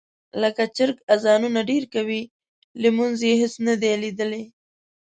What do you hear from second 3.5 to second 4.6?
نه دي لیدلی.